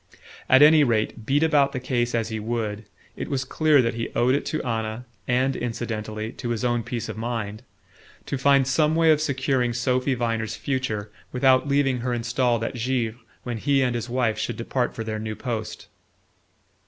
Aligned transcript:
At 0.49 0.63
any 0.63 0.83
rate, 0.83 1.27
beat 1.27 1.43
about 1.43 1.73
the 1.73 1.79
case 1.79 2.15
as 2.15 2.29
he 2.29 2.39
would, 2.39 2.85
it 3.15 3.29
was 3.29 3.45
clear 3.45 3.83
that 3.83 3.93
he 3.93 4.09
owed 4.15 4.33
it 4.33 4.47
to 4.47 4.63
Anna 4.63 5.05
and 5.27 5.55
incidentally 5.55 6.31
to 6.31 6.49
his 6.49 6.65
own 6.65 6.81
peace 6.81 7.07
of 7.07 7.17
mind 7.19 7.61
to 8.25 8.35
find 8.35 8.65
some 8.65 8.95
way 8.95 9.11
of 9.11 9.21
securing 9.21 9.73
Sophy 9.73 10.15
Viner's 10.15 10.55
future 10.55 11.11
without 11.31 11.67
leaving 11.67 11.99
her 11.99 12.15
installed 12.15 12.63
at 12.63 12.73
Givre 12.73 13.19
when 13.43 13.59
he 13.59 13.83
and 13.83 13.93
his 13.93 14.09
wife 14.09 14.39
should 14.39 14.57
depart 14.57 14.95
for 14.95 15.03
their 15.03 15.19
new 15.19 15.35
post. 15.35 15.85